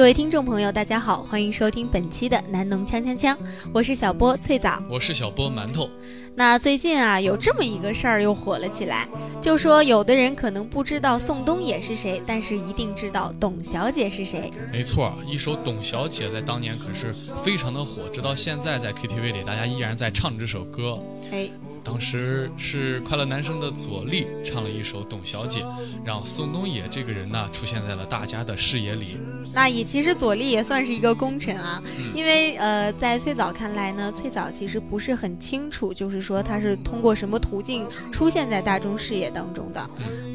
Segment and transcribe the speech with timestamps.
[0.00, 3.34] 各位听众朋友，大家好，欢迎收听本期的《南农锵锵锵》，
[3.70, 5.90] 我是小波翠枣，我是小波馒头。
[6.36, 9.06] 那最近啊，有这么一个事儿又火了起来，
[9.42, 14.50] 就说有的人可能不知道宋冬野是谁，但是一定知道董小姐是谁。
[14.72, 17.12] 没错，一首《董小姐》在当年可是
[17.44, 20.98] 非常的火，直到现在在 KTV 里，大家依然在唱这首歌。
[21.30, 21.50] 哎。
[21.82, 25.60] 当时是快乐男声的左立唱了一首《董小姐》，
[26.04, 29.16] 让宋冬野这个人呢出现在了大家的视野里。
[29.54, 31.82] 那也其实左立也算是一个功臣啊，
[32.14, 39.90] 因为呃，在最早看来呢，最早其实不是很清楚，就是说他是通过什么途径出现在大众视野当中的。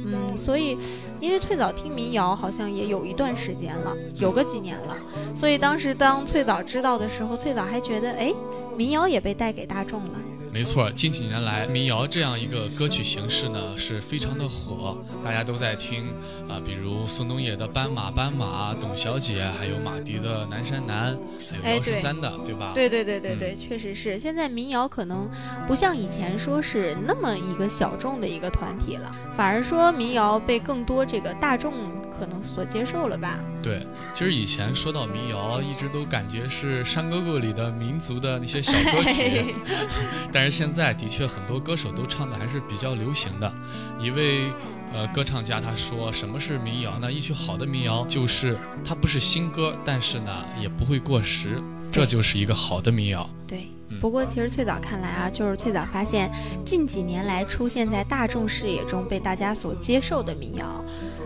[0.08, 0.77] 嗯，所以
[1.20, 4.95] 因为最早听民谣好像也有一段时间了，有个几年了，
[5.35, 8.34] 所以当时当最早知道的时候，最早还觉得哎，
[8.77, 10.11] 民谣也被带给大众了。
[10.55, 16.06] 没错，近几年来，民谣这样一个歌曲形式呢，是非常的火，大家都在听
[16.48, 21.14] 啊，比如宋冬野的《斑马斑马》，董小姐，还有马迪的《南山南》，
[21.61, 22.72] 还有幺十三的，对吧？
[22.73, 24.17] 对对对对对，确实是。
[24.17, 25.30] 现在民谣可能
[25.67, 31.73] 不像以前说是那么一个小众的一个团体了，反而说民谣被更多这个大众。
[32.17, 33.39] 可能所接受了吧？
[33.61, 39.55] 对，其实以前说到民谣，一直都感觉是山沟沟里的民族的那些小歌曲
[40.31, 43.53] 但是现在的确很多歌手都唱的还是比较流行的。
[43.99, 44.52] 一位
[44.93, 47.11] 呃歌唱家他说：“什么是民谣呢？
[47.11, 53.67] 一曲好的民谣就是它不是新歌，但是呢也不会过时，这就是一个好的民谣。”对。
[54.02, 56.30] 不过其实最早看来啊，就是最早发现
[56.66, 60.83] 近几年来出现在大众视野中被大家所接受的民谣。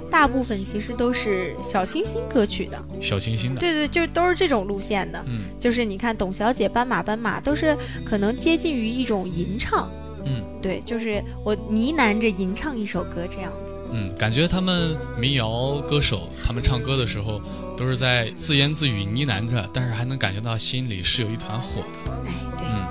[0.09, 5.23] 大部分其实都是小清新歌曲的，小清新的，对对，就都是这种路线的。
[5.27, 9.89] 嗯，就是你看董小姐、斑马斑马，都是可能接近于一种吟唱。
[10.25, 13.73] 嗯，对，就是我呢喃着吟唱一首歌这样子。
[13.91, 17.41] 嗯，感觉他们民谣歌手他们唱歌的时候
[17.77, 22.11] 都是在自言自语呢喃着，但是还能感觉到心里是有一团火的。
[22.25, 22.67] 哎，对。
[22.67, 22.87] 嗯，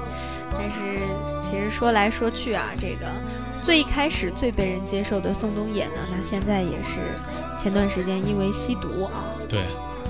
[0.53, 1.01] 但是
[1.43, 3.07] 其实说来说去啊，这个。
[3.69, 7.01] 最一开始最被人接受的宋冬野呢，那现在也是
[7.63, 9.67] 前段时间因为吸毒啊，对，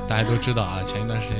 [0.06, 1.38] 大家都知道啊，前一段时间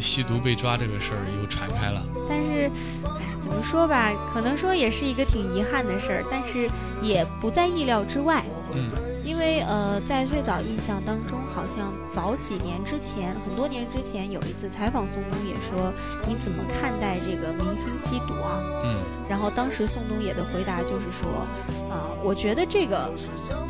[0.00, 2.02] 吸毒被抓这个事儿又传开了。
[2.26, 2.70] 但是，
[3.04, 6.70] 哎，怎么说吧，可能说也是一个挺遗憾的事儿，但是
[7.02, 8.42] 也不在意料之外。
[8.72, 8.88] 嗯。
[9.28, 15.92] 因为呃，在最早印象当中，好像早几年之前，很多年之前有一次采访宋冬野说
[16.26, 18.96] ：“你怎么看待这个明星吸毒啊？”嗯，
[19.28, 21.46] 然后当时宋冬野的回答就是说
[21.92, 23.12] ：“呃，我觉得这个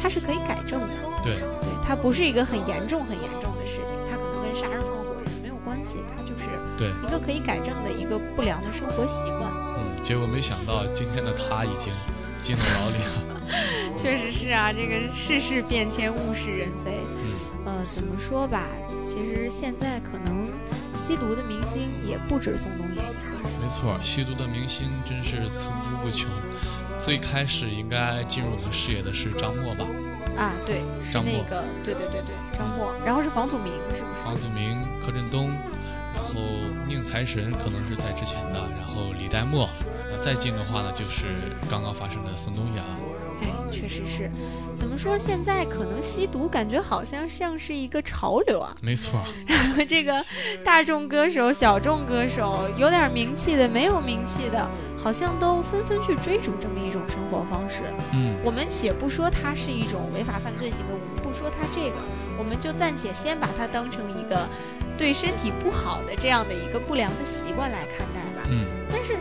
[0.00, 0.94] 它是可以改正的。
[1.24, 1.42] 对，对，
[1.84, 6.44] 它不是一个很严重、很严重的事情，它可能跟杀人放火也没有关系，它就是
[6.78, 11.92] 对一个可以改正的一个不良的生活习惯。”嗯，结果没想到今天的他已经
[12.40, 13.37] 进了牢里了。
[13.96, 16.92] 确实是啊，这个世事变迁，物是人非。
[17.08, 17.32] 嗯，
[17.64, 18.64] 呃，怎么说吧？
[19.02, 20.48] 其实现在可能
[20.94, 23.60] 吸毒的明星也不止宋冬野一个人。
[23.60, 26.30] 没错，吸毒的明星真是层出不穷。
[26.98, 29.86] 最开始应该进入我们视野的是张默吧？
[30.36, 32.92] 啊，对，是那个，对对对对，张默。
[33.04, 34.24] 然后是房祖名，是不是？
[34.24, 35.48] 房祖名、柯震东，
[36.14, 36.40] 然后
[36.86, 39.68] 宁财神可能是在之前的，然后李代沫。
[40.10, 41.26] 那再近的话呢，就是
[41.70, 42.98] 刚刚发生的宋冬野了。
[43.40, 44.30] 哎，确实是，
[44.76, 45.16] 怎么说？
[45.16, 48.76] 现在可能吸毒感觉好像像是一个潮流啊。
[48.80, 49.20] 没错，
[49.88, 50.24] 这个
[50.64, 57.82] 大众歌手、小众歌手，有点名气的、没有名气的，好像都纷纷去追逐这么一种生活方式。
[58.12, 61.96] 嗯，我们且不说它是一种违法犯罪行为，我们不说它这个，
[62.38, 64.46] 我们就暂且先把它当成一个
[64.96, 68.48] 对身体不好的这样的一个不良的习惯来看待吧。
[68.50, 69.16] 嗯，但是。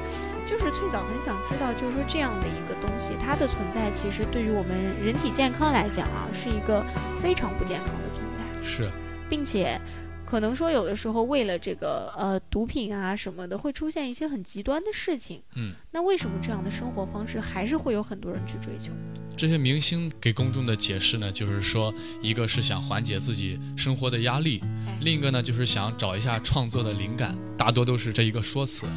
[0.47, 6.81] 就是翠早很想知道，就是说这样的一个东西，它的存在其实对于我们人体健康来讲啊，是一个
[7.21, 8.63] 非常不健康的存在。
[8.65, 8.89] 是，
[9.29, 9.77] 并且
[10.25, 15.41] 可能说有的时候为了这个呃毒品啊什么的，会出现一些很极端的事情。
[15.55, 18.93] 嗯，那为什么这样的生活方式还是会有很多人去追求？
[19.35, 24.61] 这些明星给公众的解释呢，就是说，一个是想缓解自己生活的压力，
[25.01, 28.87] 另一个呢就是想找一下创作的灵感，大多都是这一个说辞。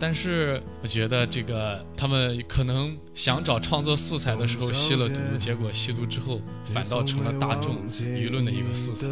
[0.00, 6.40] 但是我觉得这个他们可能想找创作素材的时候吸了毒，结果吸毒之后
[6.72, 9.06] 反倒成了大众舆论的一个素材。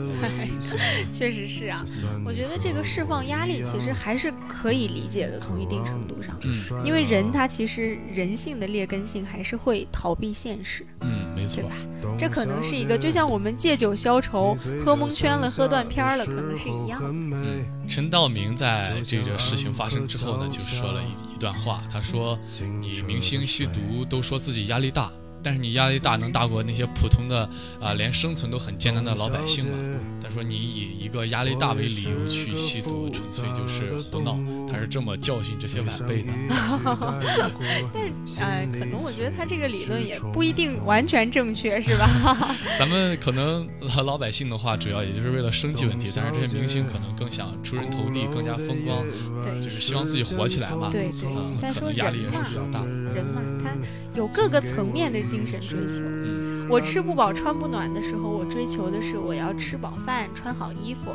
[1.13, 1.85] 确实是啊，
[2.25, 11.71] 我觉得这个释放压力其实还是可以理解的，从一定程度上，嗯，因为人他其实人性的劣根性还是会逃避现实，嗯，对吧？
[12.19, 17.01] 这可能是一个，就像我们借酒消愁，喝蒙圈了，喝断片了，可能是一样。
[17.03, 20.61] 嗯，陈道明在这个事情发生之后呢，就。
[20.69, 22.39] 说了一一段话，他说
[22.81, 25.11] ：“你明星吸毒都说自己压力大，
[25.43, 27.49] 但是你压力大能大过那些普通的
[27.81, 30.01] 啊，连生存都很艰难的老百姓吗？
[30.23, 34.37] 他说你以一个压力大为理由去吸毒，纯粹就是胡闹。
[34.71, 36.33] 他是这么教训这些晚辈的。
[37.93, 42.09] 但是呃，可能我觉得他这个理论也不一定完全正确，是吧？
[42.79, 43.69] 咱们可能
[44.05, 49.05] 老百姓的话，主要也就是为了生计问题，但是这些明星可能更想出人头地，更加风光，
[49.45, 50.89] 对，就是希望自己火起来嘛。
[50.91, 52.85] 对对，再说压力也是比较大。
[53.15, 53.71] 人嘛，他
[54.15, 56.01] 有各个层面的精神追求。
[56.03, 61.13] 嗯，我吃不饱穿不暖的时候，我追求的是我要吃饱饭穿好衣服。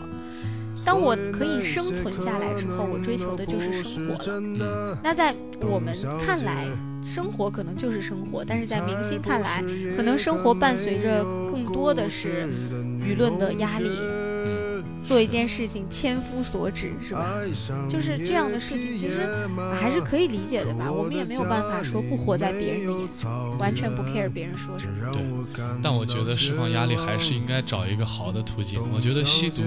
[0.85, 4.97] 当我可以生存下来之后，我追求的就是生活了。
[5.03, 6.67] 那在我们看来，
[7.03, 9.63] 生活可能就是生活，但是在明星看来，
[9.95, 12.47] 可能生活伴随着更多的是
[13.01, 13.89] 舆论的压力。
[15.05, 17.35] 做一件事情千夫所指，是吧？
[17.89, 19.27] 就是这样的事情，其实
[19.77, 20.89] 还是可以理解的吧。
[20.89, 25.11] 我们也没有办法说不活在别人的眼中，完全不 care 别人说什么。
[25.11, 25.21] 对，
[25.83, 28.81] 但我觉得释放压力还是应该找一个好的途径。
[28.93, 29.61] 我觉得吸毒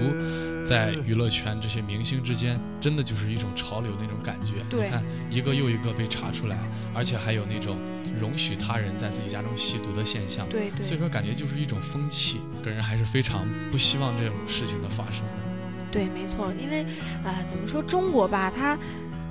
[0.67, 4.65] 在娱乐圈这些明星之间，真的就是一种潮流那种感觉。
[4.69, 6.57] 你看，一个又一个被查出来，
[6.93, 7.77] 而且还有那种
[8.19, 10.45] 容许他人在自己家中吸毒的现象。
[10.49, 10.85] 对对。
[10.85, 12.41] 所以说，感觉就是一种风气。
[12.61, 15.41] 个人还是非常不希望这种事情的发生的。
[15.89, 16.83] 对，没错，因为
[17.23, 18.77] 啊，怎么说中国吧，它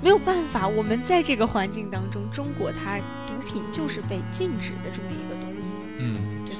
[0.02, 2.96] 没有办法，我们在这个环境当中，中国它
[3.26, 5.45] 毒品就是被禁止的这么一个？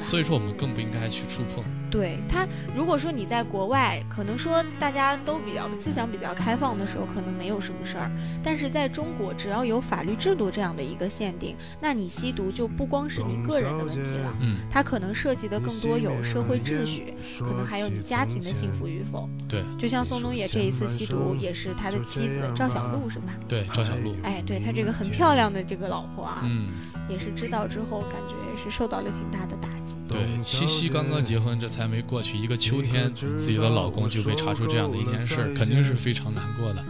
[0.06, 1.64] 所以说我们更不应该去触碰。
[1.88, 8.10] 对他，如果说你在国外，可能说大家都比较思想比较开放的时候，可能没有什么事儿。
[8.42, 19.28] 但是在中国，只要有法律制度这样的一个限定，那你吸毒就不光是你个人的问题了，嗯，它可能涉及的更多有社会秩序，可能还有你家庭的幸福与否。
[19.48, 23.32] 对，就像宋冬野这一次吸毒，也是他的妻子赵小璐，是吧？
[23.48, 24.14] 对，赵小璐。
[24.22, 26.68] 哎，对他这个很漂亮的这个老婆啊，嗯，
[27.08, 29.65] 也是知道之后，感觉也是受到了挺大的打击。
[30.08, 36.84] 对，七夕刚刚结婚，这才没过去一个秋天，自己的老公就被查出这样的一件事儿，肯定是非常难过的。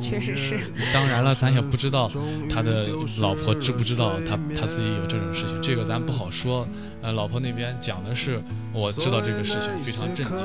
[0.00, 0.72] 确实是。
[0.92, 2.10] 当然了，咱也不知道
[2.48, 2.86] 他的
[3.20, 6.66] 老婆知不知道他他自己有这种事情，这个咱不好说。
[7.00, 8.42] 呃，老婆那边讲的是
[8.72, 10.44] 我知道这个事情非常震惊，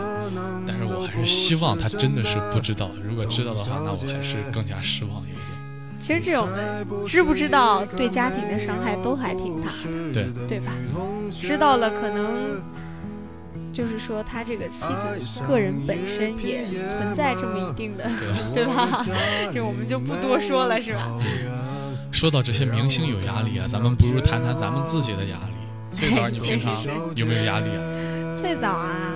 [0.68, 2.92] 但是我还是希望他真的是不知道。
[3.04, 5.38] 如果知道的话，那我还是更加失望一点。
[6.00, 6.48] 其实这种
[7.08, 9.70] 知不知道对家庭的伤害都还挺大
[10.12, 10.72] 的，对对吧？
[11.42, 12.62] 知道了可能。
[13.72, 14.86] 就是说，他这个妻
[15.18, 18.04] 子个人本身也存在这么一定的，
[18.54, 19.04] 对吧？
[19.52, 21.10] 这我们就不多说了，是吧？
[22.12, 25.56] 说到这些明星有压力啊，咱们不如谈谈咱们自己的压力。
[25.92, 26.72] 翠早，你平常
[27.16, 27.82] 有没有压力啊？
[28.40, 29.12] 翠早啊，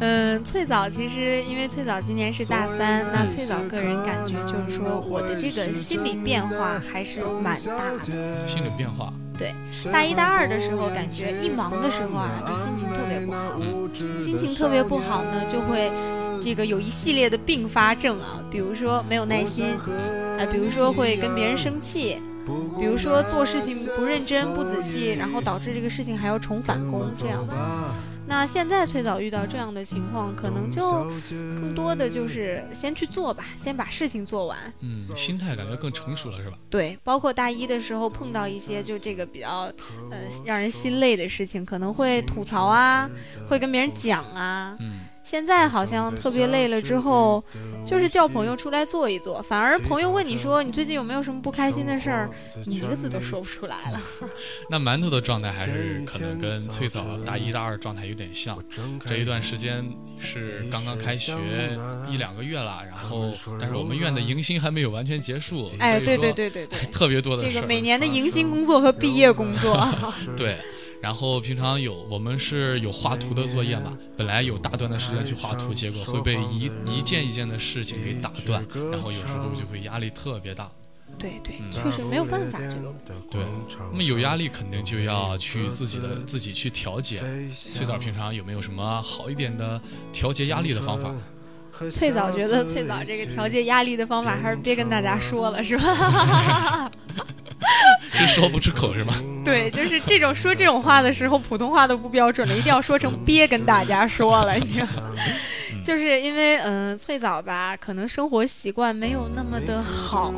[0.00, 8.48] 嗯，翠早其实因为翠早今年是大三，那翠早个人感觉就是说，我的这个心理变化还是蛮大的。
[8.48, 9.12] 心理变化。
[9.42, 13.58] 对，大一、大二的时候，感觉一忙的时候啊，就心情特别不好。
[14.20, 15.90] 心情特别不好呢，就会
[16.40, 19.66] 这个有一系列的并发症啊，比如说没有耐心，
[20.38, 22.18] 啊，比如说会跟别人生气，
[22.78, 27.54] 比如说做事情不认真、不仔细，然后导致这个事情还要重返工这样的。
[28.26, 34.58] 那现在崔早遇到这样的情况，可能就更多的就是先去做吧，先把事情做完。
[34.80, 36.56] 嗯，心态感觉更成熟了，是吧？
[36.70, 39.72] 对，包括大一的时候碰到一些就这个比较
[40.10, 43.10] 呃让人心累的事情，可能会吐槽啊，
[43.48, 44.76] 会跟别人讲啊。
[44.80, 45.00] 嗯。
[45.24, 47.42] 现在好像特别累了之后，
[47.86, 49.40] 就是叫朋友出来坐一坐。
[49.42, 52.30] 反而朋友问你说你最近有没有什么不开心的事儿，
[52.66, 54.00] 你一个字都说不出来了。
[54.68, 58.58] 那馒头的状态还是可能跟翠枣大一、大二状态有点像。
[59.06, 59.88] 这一段时间
[60.18, 61.32] 是刚刚开学
[62.10, 65.70] 一两个月了，然后但是我们院的迎新还没有完全结束。
[65.78, 69.88] 哎，对对对对对，特别多的这个每年的迎新工作和毕业工作。
[70.36, 70.58] 对。
[71.02, 80.70] 然后平常有我们是有画图的作业嘛，本来有大段的时间去画图，结果会被一一件一件的事情给打断，然后有时候就会压力特别大。
[81.18, 82.94] 对对，确实没有办法这个。
[83.28, 83.42] 对，
[83.90, 87.20] 那么有压力肯定就要去自己的自己去调节。
[87.52, 89.80] 翠枣平常有没有什么好一点的
[90.12, 91.12] 调节压力的方法？
[91.90, 96.90] 翠枣觉得翠枣这个调节压力的方法还是别跟大家说了，是吧？
[98.12, 99.14] 是说不出口是吧？
[99.44, 104.86] 对，就是这种说这种话的时候，普通话都不标准了，一定要说成憋跟大家说了，你知道？
[105.84, 110.32] 就是因为嗯，翠枣吧，可能生活习惯没有那么的好。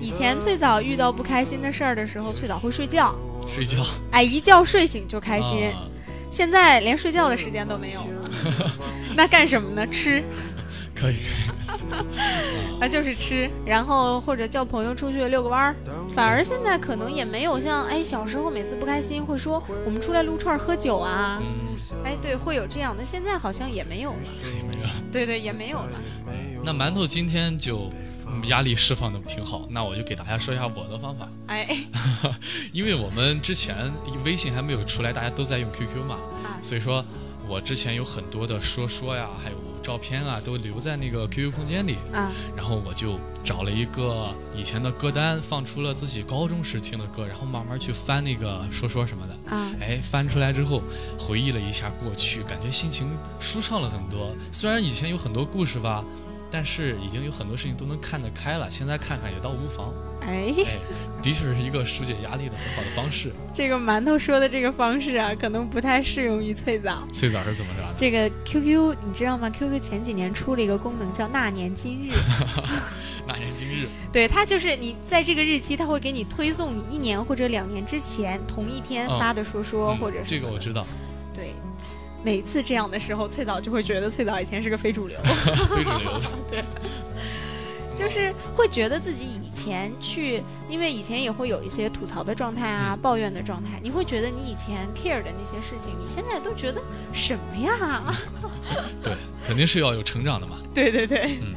[0.00, 3.12] 以前翠枣遇到不开心的事儿的时候，翠枣会睡觉。
[3.52, 3.84] 睡觉。
[4.12, 5.72] 哎，一觉睡醒就开心。
[6.30, 8.70] 现在连睡觉的时间都没有了，
[9.16, 9.84] 那干什么呢？
[9.88, 10.22] 吃。
[10.94, 11.16] 可以。
[12.80, 15.76] 啊，就是吃，然后或者叫朋友出去遛个弯儿。
[16.14, 21.40] 反而现在可能也没有像哎小时候每次不开心会说我们出来撸串喝酒啊，
[22.04, 23.04] 哎对，会有这样的。
[23.04, 24.88] 现在好像也没有了，也没有。
[25.12, 26.00] 对对，也没有了。
[26.64, 27.90] 那馒头今天就
[28.46, 31.28] 压力释放的挺好，那我就给大家说一下我的方法。
[31.46, 31.68] 哎，
[32.72, 33.90] 因为我们之前
[34.24, 36.18] 微信还没有出来，大家都在用 QQ 嘛，
[36.62, 37.04] 所以说
[37.48, 39.56] 我之前有很多的说说呀，还有。
[39.82, 42.30] 照片啊，都留在那个 QQ 空间里啊。
[42.56, 49.72] 然后我就找了一个以前的歌单，放出了自己高中时听的歌，然后慢慢去翻那个说说什么的啊。
[49.80, 50.82] 哎，翻出来之后，
[51.18, 53.08] 回忆了一下过去，感觉心情
[53.38, 54.34] 舒畅了很多。
[54.52, 56.04] 虽然以前有很多故事吧。
[56.52, 59.94] 但是已经有很多事情都能看得开了，现在看看也倒无妨。
[60.20, 60.54] 哎，
[61.22, 63.32] 的确是一个疏解压力的很好的方式。
[63.52, 67.02] 这个馒头说的这个方式啊，可能不太适用于翠枣。
[67.12, 67.82] 翠枣是怎么着？
[67.98, 72.12] 这个 QQ 你知道吗？QQ 前几年出了一个功能叫“那年今日”。
[73.26, 73.86] 那年今日。
[74.12, 80.86] 对，它就是你在这个日期，它会给你推送你一年或者两年之前同一天发的说说，或者是这个我知道。
[81.34, 81.54] 对。
[82.22, 85.18] 每次这样的时候，翠枣就会觉得翠枣以前是个非主流，
[85.74, 86.62] 非主流， 对，
[88.00, 96.80] 就是会觉得自己以前去，因为以前也会有一些吐槽的状态啊，抱怨的状态，你会觉得你以前 care 的那些事情，你现在都觉得
[97.12, 98.14] 什么呀？
[99.04, 99.14] 对，
[99.46, 100.56] 肯定是要有成长的嘛。
[100.72, 101.54] 对对对，嗯，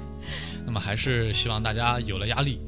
[0.65, 2.59] 那么还是希望大家有了压力。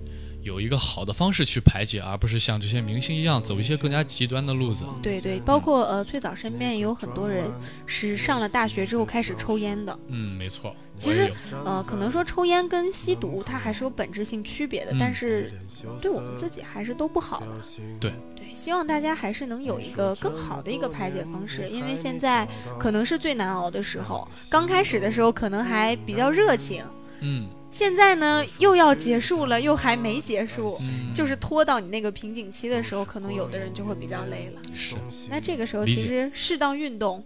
[0.46, 4.86] 有一个好的方式去排解，而不是像这些明星一样走一些更加极端的路子。
[5.02, 7.52] 对对，包括呃，最早身边也有很多人
[7.88, 10.00] 是上了大学之后开始抽烟的。
[10.08, 10.76] 嗯，没错。
[11.00, 11.34] 其实
[11.66, 15.52] 呃，可能说抽烟跟吸毒它还是有本质性区别的，但是
[16.00, 17.62] 对我们自己还是都不好的。
[18.00, 22.48] 对对，希望大家还是能有一个更好的一个排解方式，因为现在
[22.80, 24.28] 可能是最难熬的时候。
[24.48, 26.86] 刚开始的时候可能还比较热情。
[27.22, 27.50] 嗯。
[27.76, 30.80] 现在呢，又要结束了，又还没结束，
[31.14, 34.62] 就是拖到你那个瓶颈期的时候，可能有的人就会比较累了。
[34.74, 34.96] 是，
[35.30, 37.22] 那这个时候其实适当运动，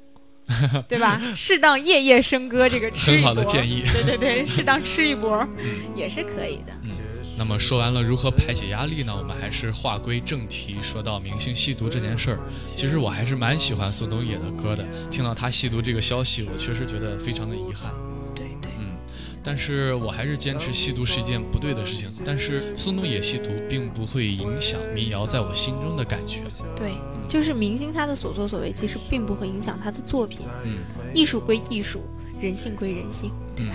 [0.90, 1.22] 对吧？
[1.36, 3.84] 适当夜夜笙歌，这个吃很好的建议。
[3.94, 5.48] 对对对， 适当吃一波
[5.96, 6.74] 也是可以的。
[6.82, 6.90] 嗯，
[7.38, 9.16] 那么说完了如何排解压力呢？
[9.16, 12.40] 我们还是划归正题，说到明星吸毒这件事儿。
[12.76, 17.94] 其实我还是蛮喜欢宋冬野的歌的，听到他吸毒这个消息，我确实觉得非常的遗憾。
[19.50, 22.08] 但是我还是坚持吸毒是一件不对的事情。
[22.24, 26.44] 但是宋冬野吸毒并不会影响民谣在我心中的感觉。
[26.78, 26.92] 对，
[27.28, 30.42] 就是明星他的所作所为，其实并不会影响他的作品。
[30.64, 30.78] 嗯，
[31.16, 32.00] 艺术归艺术，
[32.40, 33.74] 人性归人性，对吧？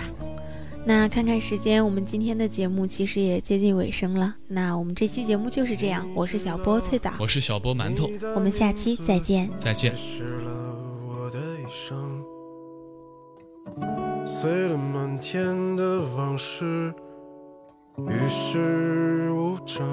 [0.85, 4.33] 那看看时间，我们今天的节目其实也接近尾声了。
[4.47, 6.09] 那我们这期节目就是这样。
[6.15, 9.49] 我是小波翠枣，我是小波馒头，我们下期再见。
[9.59, 9.93] 再见。
[14.45, 16.93] 碎了满天的往事，
[17.97, 19.83] 与世无争。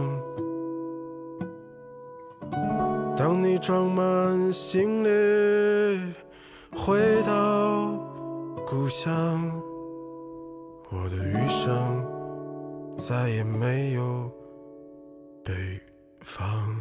[3.16, 6.12] 当你装满行李
[6.70, 7.92] 回到
[8.66, 9.40] 故乡，
[10.90, 12.04] 我的余生
[12.98, 14.30] 再也没有
[15.42, 15.80] 北
[16.20, 16.76] 方。